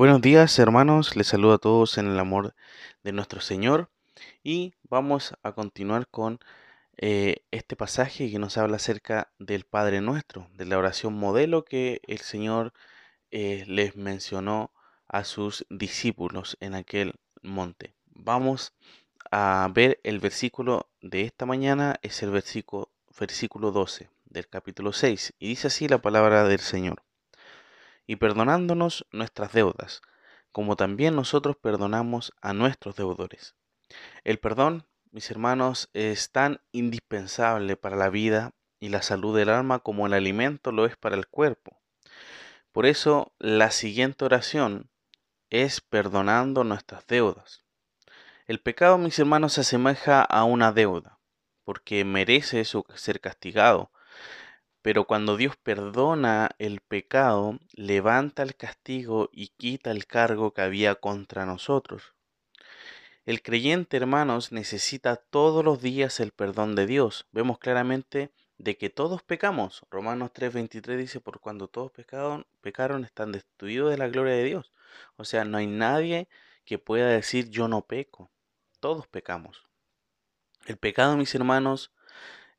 [0.00, 2.54] Buenos días hermanos, les saludo a todos en el amor
[3.02, 3.90] de nuestro Señor.
[4.42, 6.40] Y vamos a continuar con
[6.96, 12.00] eh, este pasaje que nos habla acerca del Padre Nuestro, de la oración modelo que
[12.06, 12.72] el Señor
[13.30, 14.72] eh, les mencionó
[15.06, 17.94] a sus discípulos en aquel monte.
[18.06, 18.72] Vamos
[19.30, 25.34] a ver el versículo de esta mañana, es el versículo, versículo 12 del capítulo 6
[25.38, 27.02] y dice así la palabra del Señor
[28.10, 30.02] y perdonándonos nuestras deudas,
[30.50, 33.54] como también nosotros perdonamos a nuestros deudores.
[34.24, 38.50] El perdón, mis hermanos, es tan indispensable para la vida
[38.80, 41.78] y la salud del alma como el alimento lo es para el cuerpo.
[42.72, 44.90] Por eso la siguiente oración
[45.48, 47.64] es perdonando nuestras deudas.
[48.48, 51.20] El pecado, mis hermanos, se asemeja a una deuda,
[51.62, 53.92] porque merece ser castigado,
[54.82, 60.94] pero cuando Dios perdona el pecado, levanta el castigo y quita el cargo que había
[60.94, 62.14] contra nosotros.
[63.26, 67.26] El creyente, hermanos, necesita todos los días el perdón de Dios.
[67.32, 69.82] Vemos claramente de que todos pecamos.
[69.90, 74.72] Romanos 3:23 dice, por cuando todos pecaron, están destruidos de la gloria de Dios.
[75.16, 76.28] O sea, no hay nadie
[76.64, 78.30] que pueda decir yo no peco.
[78.80, 79.66] Todos pecamos.
[80.66, 81.92] El pecado, mis hermanos,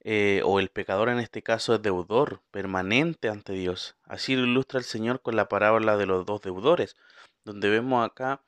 [0.04, 3.96] eh, o el pecador en este caso es deudor permanente ante Dios.
[4.04, 6.98] Así lo ilustra el Señor con la parábola de los dos deudores,
[7.46, 8.42] donde vemos acá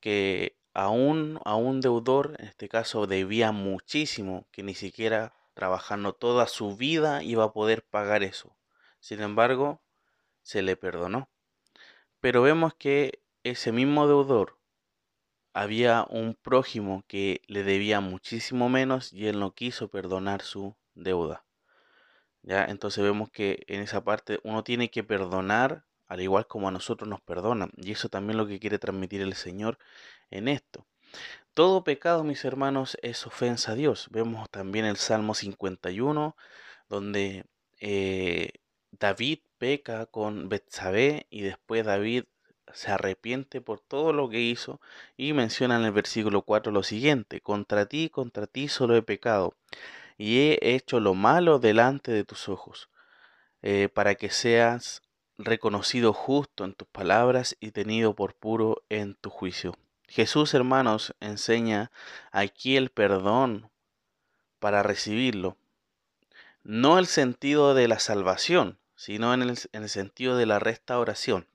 [0.00, 6.12] que a un, a un deudor, en este caso, debía muchísimo, que ni siquiera trabajando
[6.12, 8.56] toda su vida iba a poder pagar eso.
[9.00, 9.82] Sin embargo,
[10.42, 11.28] se le perdonó.
[12.20, 14.58] Pero vemos que ese mismo deudor
[15.52, 21.44] había un prójimo que le debía muchísimo menos y él no quiso perdonar su deuda.
[22.42, 22.64] ¿Ya?
[22.64, 27.08] Entonces vemos que en esa parte uno tiene que perdonar al igual como a nosotros
[27.08, 27.70] nos perdonan.
[27.76, 29.78] Y eso también lo que quiere transmitir el Señor
[30.30, 30.84] en esto.
[31.54, 34.08] Todo pecado, mis hermanos, es ofensa a Dios.
[34.10, 36.36] Vemos también el Salmo 51,
[36.88, 37.44] donde
[37.78, 38.50] eh,
[38.90, 42.24] David peca con Betsabé y después David
[42.72, 44.80] se arrepiente por todo lo que hizo
[45.16, 49.54] y menciona en el versículo 4 lo siguiente, contra ti, contra ti solo he pecado
[50.20, 52.90] y he hecho lo malo delante de tus ojos,
[53.62, 55.00] eh, para que seas
[55.38, 59.74] reconocido justo en tus palabras y tenido por puro en tu juicio.
[60.08, 61.90] Jesús, hermanos, enseña
[62.32, 63.70] aquí el perdón
[64.58, 65.56] para recibirlo.
[66.64, 71.46] No el sentido de la salvación, sino en el, en el sentido de la restauración.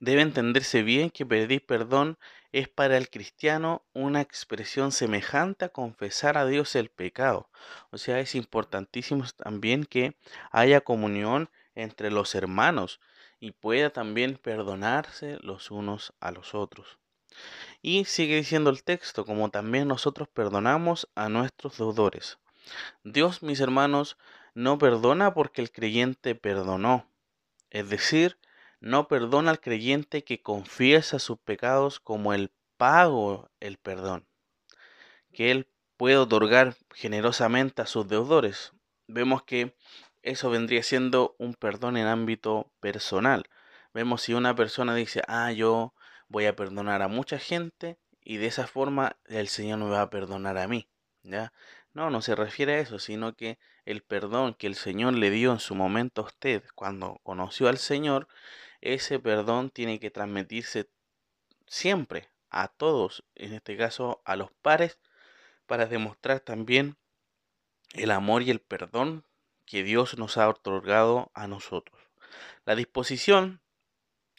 [0.00, 2.18] Debe entenderse bien que pedir perdón
[2.52, 7.50] es para el cristiano una expresión semejante a confesar a Dios el pecado.
[7.90, 10.16] O sea, es importantísimo también que
[10.50, 13.00] haya comunión entre los hermanos
[13.40, 16.98] y pueda también perdonarse los unos a los otros.
[17.82, 22.38] Y sigue diciendo el texto, como también nosotros perdonamos a nuestros deudores.
[23.04, 24.16] Dios, mis hermanos,
[24.54, 27.08] no perdona porque el creyente perdonó.
[27.70, 28.38] Es decir,
[28.80, 34.26] no perdona al creyente que confiesa sus pecados como el pago, el perdón,
[35.32, 38.72] que Él puede otorgar generosamente a sus deudores.
[39.06, 39.74] Vemos que
[40.22, 43.48] eso vendría siendo un perdón en ámbito personal.
[43.94, 45.94] Vemos si una persona dice, ah, yo
[46.28, 50.10] voy a perdonar a mucha gente y de esa forma el Señor me va a
[50.10, 50.88] perdonar a mí.
[51.22, 51.52] ¿Ya?
[51.96, 55.50] No, no se refiere a eso, sino que el perdón que el Señor le dio
[55.50, 58.28] en su momento a usted cuando conoció al Señor
[58.82, 60.90] ese perdón tiene que transmitirse
[61.66, 64.98] siempre a todos, en este caso a los pares,
[65.64, 66.98] para demostrar también
[67.94, 69.24] el amor y el perdón
[69.64, 71.98] que Dios nos ha otorgado a nosotros.
[72.66, 73.62] La disposición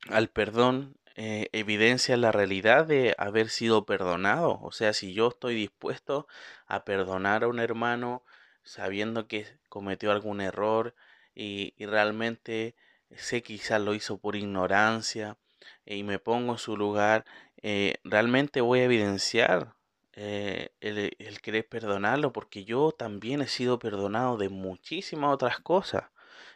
[0.10, 4.60] al perdón eh, evidencia la realidad de haber sido perdonado.
[4.62, 6.28] O sea, si yo estoy dispuesto
[6.68, 8.24] a perdonar a un hermano
[8.64, 10.96] sabiendo que cometió algún error
[11.36, 12.76] y, y realmente
[13.16, 15.38] sé quizás lo hizo por ignorancia
[15.86, 17.26] y me pongo en su lugar,
[17.62, 19.74] eh, realmente voy a evidenciar
[20.14, 26.06] eh, el, querer perdonarlo porque yo también he sido perdonado de muchísimas otras cosas.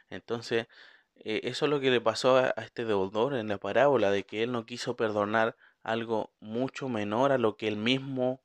[0.09, 0.67] Entonces,
[1.23, 4.43] eh, eso es lo que le pasó a, este deudor en la parábola, de que
[4.43, 8.41] él no quiso perdonar algo mucho menor a lo que él mismo,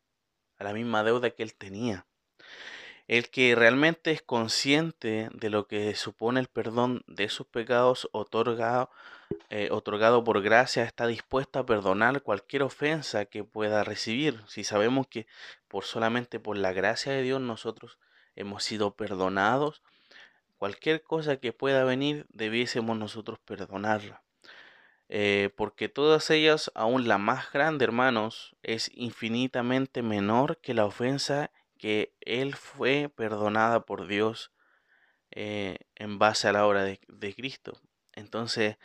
[0.59, 2.07] a la misma deuda que él tenía.
[3.09, 8.91] El que realmente es consciente de lo que supone el perdón de sus pecados otorgado,
[9.49, 14.43] eh, otorgado por gracia está dispuesto a perdonar cualquier ofensa que pueda recibir.
[14.49, 15.27] Si sabemos que
[15.69, 17.99] por solamente por la gracia de Dios nosotros
[18.35, 19.83] hemos sido perdonados,
[20.57, 24.23] cualquier cosa que pueda venir debiésemos nosotros perdonarla.
[25.09, 31.53] eh, porque todas ellas, aun la más grande, hermanos, es infinitamente menor que la ofensa
[31.79, 34.53] que Él fue perdonada por Dios
[35.31, 37.81] eh, en base a la obra de, Cristo.
[38.15, 38.79] Entonces,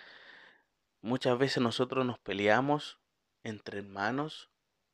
[1.01, 3.00] muchas veces nosotros nos peleamos
[3.44, 4.51] entre hermanos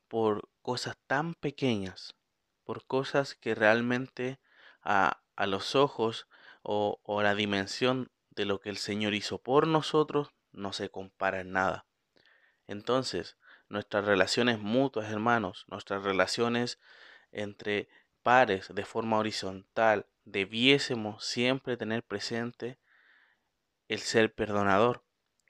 [0.08, 2.16] por cosas tan pequeñas,
[2.64, 4.40] por cosas que realmente
[4.82, 6.28] a los ojos
[6.70, 11.54] o, la dimensión de lo que el Señor hizo por nosotros no se compara en
[11.54, 11.86] nada.
[12.68, 13.38] Entonces,
[13.70, 16.78] nuestras relaciones mutuas, hermanos, nuestras relaciones
[17.32, 17.88] entre
[18.22, 22.78] pares de forma horizontal, debiésemos siempre tener presente
[23.88, 25.06] el ser perdonador.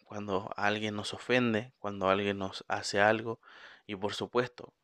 [0.06, 3.42] Cuando alguien nos ofende, cuando alguien nos hace algo,
[3.88, 4.76] y por supuesto,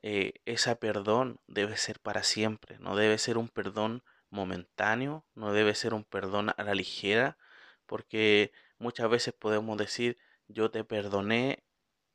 [0.00, 5.74] eh, ese perdón debe ser para siempre, no debe ser un perdón momentáneo, no debe
[5.76, 7.38] ser un perdón a la ligera,
[7.86, 10.18] porque muchas veces podemos decir,
[10.48, 11.64] yo te perdoné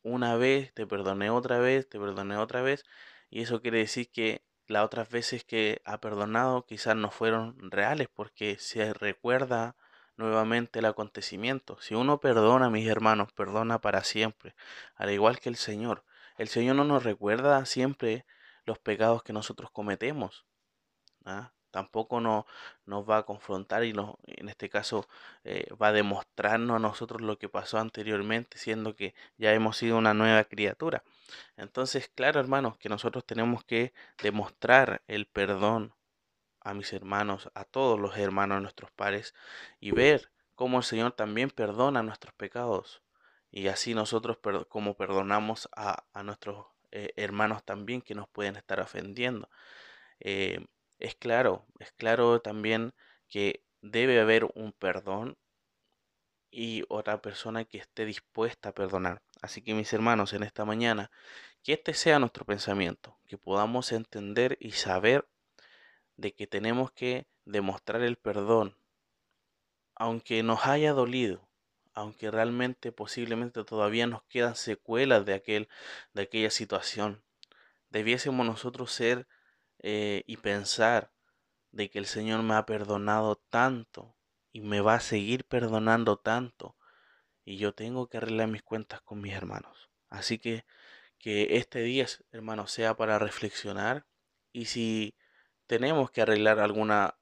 [0.04, 2.84] una vez, te perdoné otra vez, te perdoné otra vez,
[3.30, 8.10] y eso quiere decir que las otras veces que ha perdonado quizás no fueron reales,
[8.14, 9.76] porque se recuerda
[10.18, 11.80] nuevamente el acontecimiento.
[11.82, 14.56] Si uno perdona, mis hermanos, perdona para siempre,
[14.96, 16.04] al igual que el Señor.
[16.38, 18.26] El Señor no nos recuerda siempre
[18.66, 20.46] los pecados que nosotros cometemos.
[21.26, 21.54] ¿ah?
[21.78, 22.48] Tampoco no,
[22.88, 23.94] nos va a confrontar y
[24.26, 25.08] en este caso
[25.44, 29.96] eh, va a demostrarnos a nosotros lo que pasó anteriormente, siendo que ya hemos sido
[30.00, 31.04] una nueva criatura.
[31.56, 33.94] Entonces, claro, hermanos, que nosotros tenemos que
[34.24, 35.94] demostrar el perdón
[36.62, 39.36] a mis hermanos, a todos los hermanos, a nuestros pares,
[39.80, 43.04] y ver cómo el Señor también perdona nuestros pecados.
[43.52, 49.48] Y así nosotros como perdonamos a, nuestros eh, hermanos también que nos pueden estar ofendiendo.
[50.20, 50.66] Eh,
[51.00, 52.94] es claro, es claro también
[53.30, 55.38] que debe haber un perdón
[56.50, 59.22] y otra persona que esté dispuesta a perdonar.
[59.42, 61.12] Así que mis hermanos, en esta mañana,
[61.64, 65.28] que este sea nuestro pensamiento, que podamos entender y saber
[66.16, 68.78] de que tenemos que demostrar el perdón,
[69.96, 71.48] aunque nos haya dolido,
[71.94, 75.68] aunque realmente posiblemente todavía nos quedan secuelas de, aquel,
[76.14, 77.24] de aquella situación.
[77.90, 79.28] Debiésemos nosotros ser
[79.80, 81.12] eh, y pensar
[81.72, 84.16] de que el Señor me ha perdonado tanto
[84.52, 86.76] y me va a seguir perdonando tanto
[87.46, 89.90] y yo tengo que arreglar mis cuentas con mis hermanos.
[90.10, 90.66] Así que
[91.20, 94.06] que este día, hermanos, sea para reflexionar
[94.52, 95.16] y si
[95.66, 97.16] tenemos que arreglar alguna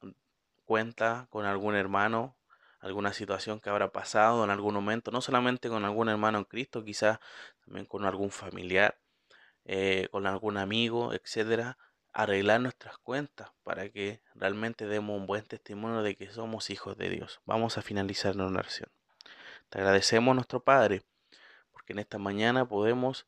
[0.64, 2.36] cuenta con algún hermano,
[2.80, 6.84] alguna situación que habrá pasado en algún momento, no solamente con algún hermano en Cristo,
[6.84, 7.18] quizás
[7.64, 9.00] también con algún familiar,
[9.64, 11.78] eh, con algún amigo, etcétera,
[12.16, 17.10] arreglar nuestras cuentas para que realmente demos un buen testimonio de que somos hijos de
[17.10, 17.42] Dios.
[17.44, 18.88] Vamos a finalizar la oración.
[19.68, 21.02] Te agradecemos nuestro Padre,
[21.72, 23.26] porque en esta mañana podemos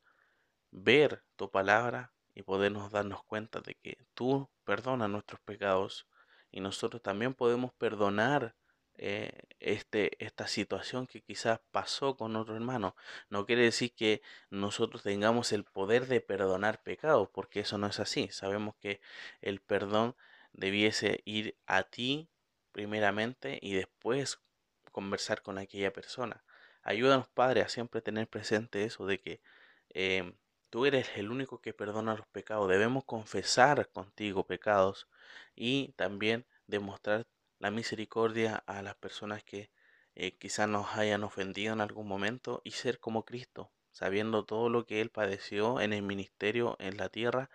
[0.71, 6.07] ver tu palabra y podernos darnos cuenta de que tú perdonas nuestros pecados
[6.51, 8.55] y nosotros también podemos perdonar
[8.99, 12.97] eh, este, esta situación que quizás pasó con otro hermano.
[13.31, 18.01] No quiere decir que nosotros tengamos el poder de perdonar pecados, porque eso no es
[18.01, 18.29] así.
[18.31, 19.01] Sabemos que
[19.41, 20.17] el perdón
[20.53, 22.29] debiese ir a ti
[22.73, 24.41] primeramente y después
[24.93, 26.45] conversar con aquella persona.
[26.83, 29.41] Ayúdanos, Padre, a siempre tener presente eso de que
[29.91, 30.35] em,
[30.71, 32.69] Tú eres el único que perdona los pecados.
[32.69, 35.09] Debemos confesar contigo pecados
[35.57, 37.27] y también demostrar
[37.59, 39.71] la misericordia a las personas que
[40.15, 44.87] eh, quizás nos hayan ofendido en algún momento y ser como Cristo, sabiendo todo lo
[44.87, 47.51] que Él padeció en el ministerio en la tierra,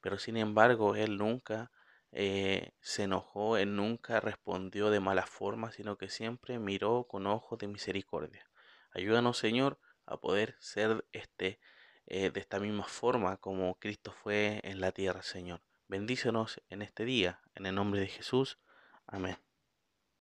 [0.00, 1.70] pero sin embargo Él nunca
[2.12, 7.58] eh, se enojó, Él nunca respondió de mala forma, sino que siempre miró con ojos
[7.58, 8.48] de misericordia.
[8.92, 11.58] Ayúdanos, Señor, a poder ser este
[12.06, 15.60] eh, de esta misma forma como Cristo fue en la tierra, Señor.
[15.88, 18.58] Bendícenos en este día, en el nombre de Jesús.
[19.08, 19.45] Amén.